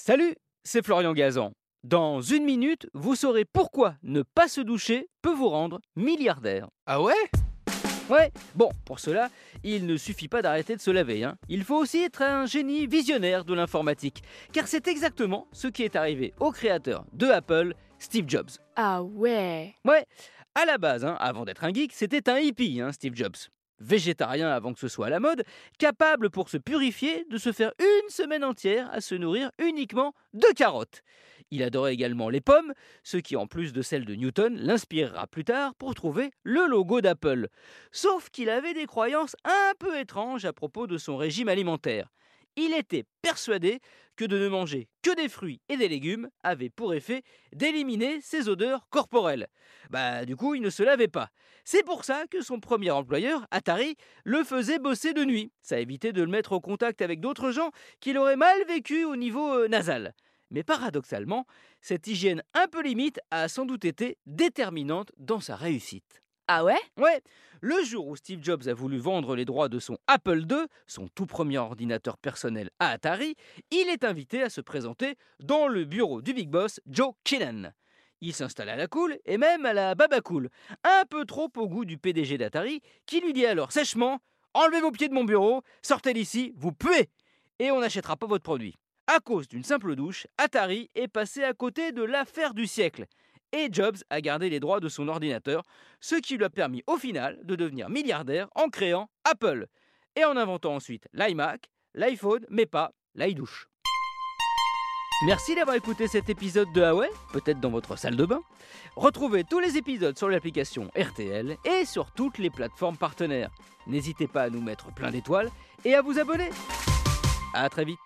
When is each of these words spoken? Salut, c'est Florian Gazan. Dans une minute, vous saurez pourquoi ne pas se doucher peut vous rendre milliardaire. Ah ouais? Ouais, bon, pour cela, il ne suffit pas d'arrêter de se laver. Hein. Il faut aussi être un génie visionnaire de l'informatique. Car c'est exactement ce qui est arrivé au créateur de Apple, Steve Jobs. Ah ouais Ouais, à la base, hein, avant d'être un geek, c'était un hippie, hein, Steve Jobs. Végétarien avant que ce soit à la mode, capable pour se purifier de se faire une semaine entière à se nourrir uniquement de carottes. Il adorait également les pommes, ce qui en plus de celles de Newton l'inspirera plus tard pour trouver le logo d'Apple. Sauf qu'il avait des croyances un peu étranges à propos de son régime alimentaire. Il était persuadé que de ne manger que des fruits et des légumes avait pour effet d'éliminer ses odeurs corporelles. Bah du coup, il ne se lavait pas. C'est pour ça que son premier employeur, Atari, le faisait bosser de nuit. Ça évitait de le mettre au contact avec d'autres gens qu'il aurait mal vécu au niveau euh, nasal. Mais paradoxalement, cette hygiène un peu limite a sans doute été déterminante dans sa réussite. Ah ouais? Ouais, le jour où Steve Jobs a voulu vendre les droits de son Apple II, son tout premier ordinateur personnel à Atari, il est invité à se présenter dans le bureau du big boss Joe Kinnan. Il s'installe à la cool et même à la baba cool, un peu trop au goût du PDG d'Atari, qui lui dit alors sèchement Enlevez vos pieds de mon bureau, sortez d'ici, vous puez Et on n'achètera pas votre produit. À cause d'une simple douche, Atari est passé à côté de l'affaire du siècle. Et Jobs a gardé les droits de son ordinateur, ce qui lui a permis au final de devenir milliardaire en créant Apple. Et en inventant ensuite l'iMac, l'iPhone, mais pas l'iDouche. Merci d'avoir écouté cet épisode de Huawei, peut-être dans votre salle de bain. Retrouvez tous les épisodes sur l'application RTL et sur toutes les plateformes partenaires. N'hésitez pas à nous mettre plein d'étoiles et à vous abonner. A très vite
Salut, 0.00 0.36
c'est 0.62 0.84
Florian 0.84 1.12
Gazan. 1.12 1.50
Dans 1.82 2.20
une 2.20 2.44
minute, 2.44 2.88
vous 2.94 3.16
saurez 3.16 3.44
pourquoi 3.44 3.96
ne 4.04 4.22
pas 4.22 4.46
se 4.46 4.60
doucher 4.60 5.08
peut 5.22 5.34
vous 5.34 5.48
rendre 5.48 5.80
milliardaire. 5.96 6.68
Ah 6.86 7.02
ouais? 7.02 7.12
Ouais, 8.08 8.30
bon, 8.54 8.70
pour 8.84 9.00
cela, 9.00 9.28
il 9.64 9.86
ne 9.86 9.96
suffit 9.96 10.28
pas 10.28 10.40
d'arrêter 10.40 10.76
de 10.76 10.80
se 10.80 10.92
laver. 10.92 11.24
Hein. 11.24 11.36
Il 11.48 11.64
faut 11.64 11.74
aussi 11.74 11.98
être 11.98 12.22
un 12.22 12.46
génie 12.46 12.86
visionnaire 12.86 13.44
de 13.44 13.54
l'informatique. 13.54 14.22
Car 14.52 14.68
c'est 14.68 14.86
exactement 14.86 15.48
ce 15.50 15.66
qui 15.66 15.82
est 15.82 15.96
arrivé 15.96 16.32
au 16.38 16.52
créateur 16.52 17.04
de 17.12 17.26
Apple, 17.26 17.74
Steve 17.98 18.26
Jobs. 18.28 18.50
Ah 18.76 19.02
ouais 19.02 19.74
Ouais, 19.84 20.06
à 20.54 20.64
la 20.64 20.78
base, 20.78 21.04
hein, 21.04 21.16
avant 21.18 21.44
d'être 21.44 21.64
un 21.64 21.74
geek, 21.74 21.92
c'était 21.92 22.30
un 22.30 22.38
hippie, 22.38 22.80
hein, 22.80 22.92
Steve 22.92 23.16
Jobs. 23.16 23.48
Végétarien 23.80 24.48
avant 24.50 24.72
que 24.72 24.80
ce 24.80 24.88
soit 24.88 25.06
à 25.06 25.10
la 25.10 25.20
mode, 25.20 25.44
capable 25.78 26.30
pour 26.30 26.48
se 26.48 26.56
purifier 26.56 27.24
de 27.30 27.38
se 27.38 27.52
faire 27.52 27.72
une 27.78 28.10
semaine 28.10 28.44
entière 28.44 28.88
à 28.92 29.00
se 29.00 29.14
nourrir 29.14 29.50
uniquement 29.58 30.14
de 30.34 30.46
carottes. 30.54 31.02
Il 31.50 31.62
adorait 31.62 31.94
également 31.94 32.28
les 32.28 32.40
pommes, 32.40 32.74
ce 33.02 33.16
qui 33.16 33.36
en 33.36 33.46
plus 33.46 33.72
de 33.72 33.80
celles 33.80 34.04
de 34.04 34.14
Newton 34.14 34.56
l'inspirera 34.58 35.26
plus 35.26 35.44
tard 35.44 35.74
pour 35.76 35.94
trouver 35.94 36.30
le 36.42 36.66
logo 36.66 37.00
d'Apple. 37.00 37.48
Sauf 37.90 38.28
qu'il 38.30 38.50
avait 38.50 38.74
des 38.74 38.86
croyances 38.86 39.36
un 39.44 39.72
peu 39.78 39.98
étranges 39.98 40.44
à 40.44 40.52
propos 40.52 40.86
de 40.86 40.98
son 40.98 41.16
régime 41.16 41.48
alimentaire. 41.48 42.10
Il 42.60 42.74
était 42.74 43.04
persuadé 43.22 43.78
que 44.16 44.24
de 44.24 44.36
ne 44.36 44.48
manger 44.48 44.88
que 45.02 45.14
des 45.14 45.28
fruits 45.28 45.60
et 45.68 45.76
des 45.76 45.86
légumes 45.86 46.28
avait 46.42 46.70
pour 46.70 46.92
effet 46.92 47.22
d'éliminer 47.52 48.20
ses 48.20 48.48
odeurs 48.48 48.88
corporelles. 48.90 49.46
Bah 49.90 50.24
du 50.24 50.34
coup, 50.34 50.56
il 50.56 50.60
ne 50.60 50.68
se 50.68 50.82
lavait 50.82 51.06
pas. 51.06 51.30
C'est 51.64 51.84
pour 51.84 52.04
ça 52.04 52.24
que 52.28 52.42
son 52.42 52.58
premier 52.58 52.90
employeur, 52.90 53.46
Atari, 53.52 53.94
le 54.24 54.42
faisait 54.42 54.80
bosser 54.80 55.12
de 55.12 55.24
nuit. 55.24 55.52
Ça 55.62 55.78
évitait 55.78 56.12
de 56.12 56.20
le 56.20 56.26
mettre 56.32 56.50
au 56.50 56.60
contact 56.60 57.00
avec 57.00 57.20
d'autres 57.20 57.52
gens 57.52 57.70
qu'il 58.00 58.18
aurait 58.18 58.34
mal 58.34 58.56
vécu 58.66 59.04
au 59.04 59.14
niveau 59.14 59.54
euh, 59.54 59.68
nasal. 59.68 60.12
Mais 60.50 60.64
paradoxalement, 60.64 61.46
cette 61.80 62.08
hygiène 62.08 62.42
un 62.54 62.66
peu 62.66 62.82
limite 62.82 63.20
a 63.30 63.46
sans 63.46 63.66
doute 63.66 63.84
été 63.84 64.18
déterminante 64.26 65.12
dans 65.16 65.40
sa 65.40 65.54
réussite. 65.54 66.24
Ah 66.50 66.64
ouais? 66.64 66.80
Ouais, 66.96 67.20
le 67.60 67.84
jour 67.84 68.08
où 68.08 68.16
Steve 68.16 68.42
Jobs 68.42 68.68
a 68.68 68.72
voulu 68.72 68.96
vendre 68.96 69.36
les 69.36 69.44
droits 69.44 69.68
de 69.68 69.78
son 69.78 69.98
Apple 70.06 70.46
II, 70.50 70.64
son 70.86 71.06
tout 71.08 71.26
premier 71.26 71.58
ordinateur 71.58 72.16
personnel 72.16 72.70
à 72.78 72.88
Atari, 72.88 73.36
il 73.70 73.86
est 73.90 74.02
invité 74.02 74.42
à 74.42 74.48
se 74.48 74.62
présenter 74.62 75.16
dans 75.40 75.68
le 75.68 75.84
bureau 75.84 76.22
du 76.22 76.32
big 76.32 76.48
boss 76.48 76.80
Joe 76.86 77.12
Kinnan. 77.22 77.74
Il 78.22 78.32
s'installe 78.32 78.70
à 78.70 78.76
la 78.76 78.86
cool 78.86 79.18
et 79.26 79.36
même 79.36 79.66
à 79.66 79.74
la 79.74 79.94
baba 79.94 80.22
cool, 80.22 80.48
un 80.84 81.04
peu 81.10 81.26
trop 81.26 81.50
au 81.54 81.68
goût 81.68 81.84
du 81.84 81.98
PDG 81.98 82.38
d'Atari, 82.38 82.80
qui 83.04 83.20
lui 83.20 83.34
dit 83.34 83.44
alors 83.44 83.70
sèchement 83.70 84.18
Enlevez 84.54 84.80
vos 84.80 84.90
pieds 84.90 85.10
de 85.10 85.14
mon 85.14 85.24
bureau, 85.24 85.60
sortez 85.82 86.14
d'ici, 86.14 86.54
vous 86.56 86.72
puez 86.72 87.10
Et 87.58 87.70
on 87.70 87.80
n'achètera 87.80 88.16
pas 88.16 88.26
votre 88.26 88.42
produit. 88.42 88.74
À 89.06 89.20
cause 89.20 89.48
d'une 89.48 89.64
simple 89.64 89.96
douche, 89.96 90.26
Atari 90.38 90.88
est 90.94 91.08
passé 91.08 91.44
à 91.44 91.52
côté 91.52 91.92
de 91.92 92.02
l'affaire 92.02 92.54
du 92.54 92.66
siècle. 92.66 93.04
Et 93.52 93.68
Jobs 93.72 93.96
a 94.10 94.20
gardé 94.20 94.50
les 94.50 94.60
droits 94.60 94.80
de 94.80 94.88
son 94.88 95.08
ordinateur, 95.08 95.62
ce 96.00 96.16
qui 96.16 96.36
lui 96.36 96.44
a 96.44 96.50
permis 96.50 96.82
au 96.86 96.96
final 96.96 97.38
de 97.44 97.56
devenir 97.56 97.88
milliardaire 97.88 98.48
en 98.54 98.68
créant 98.68 99.08
Apple. 99.24 99.66
Et 100.16 100.24
en 100.24 100.36
inventant 100.36 100.74
ensuite 100.74 101.08
l'iMac, 101.12 101.70
l'iPhone, 101.94 102.44
mais 102.50 102.66
pas 102.66 102.92
l'iDouche. 103.14 103.68
Merci 105.26 105.56
d'avoir 105.56 105.74
écouté 105.74 106.06
cet 106.06 106.28
épisode 106.28 106.72
de 106.72 106.80
Huawei, 106.80 107.08
peut-être 107.32 107.58
dans 107.58 107.70
votre 107.70 107.98
salle 107.98 108.14
de 108.14 108.24
bain. 108.24 108.40
Retrouvez 108.94 109.42
tous 109.42 109.58
les 109.58 109.76
épisodes 109.76 110.16
sur 110.16 110.28
l'application 110.28 110.90
RTL 110.96 111.56
et 111.64 111.84
sur 111.84 112.12
toutes 112.12 112.38
les 112.38 112.50
plateformes 112.50 112.96
partenaires. 112.96 113.50
N'hésitez 113.88 114.28
pas 114.28 114.42
à 114.42 114.50
nous 114.50 114.60
mettre 114.60 114.94
plein 114.94 115.10
d'étoiles 115.10 115.50
et 115.84 115.94
à 115.94 116.02
vous 116.02 116.20
abonner. 116.20 116.50
A 117.52 117.68
très 117.68 117.84
vite 117.84 117.98